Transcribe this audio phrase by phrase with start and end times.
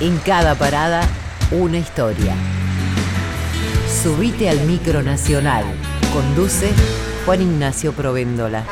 [0.00, 1.02] En cada parada,
[1.50, 2.34] una historia.
[4.02, 5.62] Subite al micro nacional.
[6.10, 6.70] Conduce
[7.26, 8.64] Juan Ignacio Provéndola.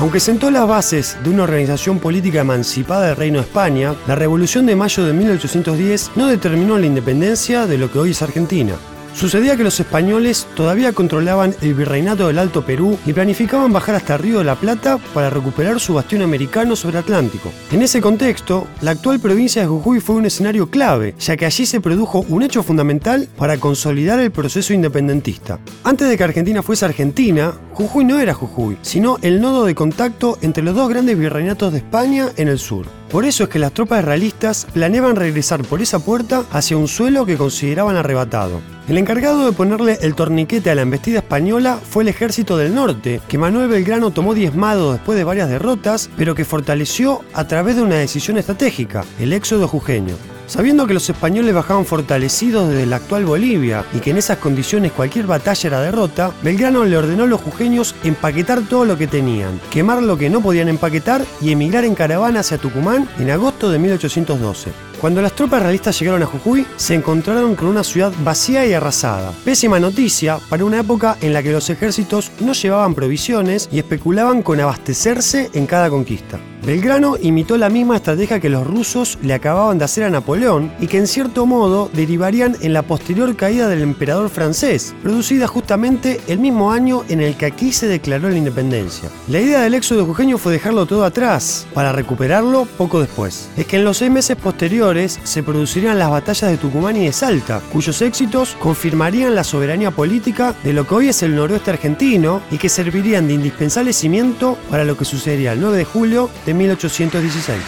[0.00, 4.64] Aunque sentó las bases de una organización política emancipada del Reino de España, la Revolución
[4.64, 8.72] de Mayo de 1810 no determinó la independencia de lo que hoy es Argentina.
[9.16, 14.18] Sucedía que los españoles todavía controlaban el virreinato del Alto Perú y planificaban bajar hasta
[14.18, 17.50] Río de la Plata para recuperar su bastión americano sobre Atlántico.
[17.72, 21.64] En ese contexto, la actual provincia de Jujuy fue un escenario clave, ya que allí
[21.64, 25.60] se produjo un hecho fundamental para consolidar el proceso independentista.
[25.82, 30.36] Antes de que Argentina fuese Argentina, Jujuy no era Jujuy, sino el nodo de contacto
[30.42, 32.84] entre los dos grandes virreinatos de España en el sur.
[33.16, 37.24] Por eso es que las tropas realistas planeaban regresar por esa puerta hacia un suelo
[37.24, 38.60] que consideraban arrebatado.
[38.88, 43.22] El encargado de ponerle el torniquete a la embestida española fue el ejército del norte,
[43.26, 47.82] que Manuel Belgrano tomó diezmado después de varias derrotas, pero que fortaleció a través de
[47.84, 50.16] una decisión estratégica, el éxodo jujeño.
[50.46, 54.92] Sabiendo que los españoles bajaban fortalecidos desde la actual Bolivia y que en esas condiciones
[54.92, 59.60] cualquier batalla era derrota, Belgrano le ordenó a los jujeños empaquetar todo lo que tenían,
[59.70, 63.80] quemar lo que no podían empaquetar y emigrar en caravana hacia Tucumán en agosto de
[63.80, 64.70] 1812.
[65.00, 69.32] Cuando las tropas realistas llegaron a Jujuy, se encontraron con una ciudad vacía y arrasada.
[69.44, 74.42] Pésima noticia para una época en la que los ejércitos no llevaban provisiones y especulaban
[74.42, 76.40] con abastecerse en cada conquista.
[76.66, 80.88] Belgrano imitó la misma estrategia que los rusos le acababan de hacer a Napoleón y
[80.88, 86.40] que en cierto modo derivarían en la posterior caída del emperador francés, producida justamente el
[86.40, 89.10] mismo año en el que aquí se declaró la independencia.
[89.28, 93.48] La idea del éxodo jujeño fue dejarlo todo atrás, para recuperarlo poco después.
[93.56, 97.12] Es que en los seis meses posteriores se producirían las batallas de Tucumán y de
[97.12, 102.40] Salta, cuyos éxitos confirmarían la soberanía política de lo que hoy es el noroeste argentino
[102.52, 106.54] y que servirían de indispensable cimiento para lo que sucedería el 9 de julio de
[106.54, 107.58] 1816.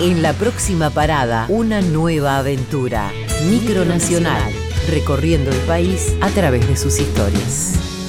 [0.00, 3.12] En la próxima parada, una nueva aventura.
[3.48, 4.52] Micronacional,
[4.90, 8.01] recorriendo el país a través de sus historias.